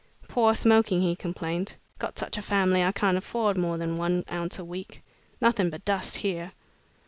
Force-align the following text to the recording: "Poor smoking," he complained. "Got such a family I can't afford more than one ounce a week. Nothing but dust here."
"Poor 0.27 0.55
smoking," 0.55 1.03
he 1.03 1.15
complained. 1.15 1.75
"Got 1.99 2.17
such 2.17 2.35
a 2.35 2.41
family 2.41 2.83
I 2.83 2.91
can't 2.91 3.17
afford 3.19 3.55
more 3.55 3.77
than 3.77 3.97
one 3.97 4.23
ounce 4.31 4.57
a 4.57 4.65
week. 4.65 5.03
Nothing 5.39 5.69
but 5.69 5.85
dust 5.85 6.15
here." 6.17 6.53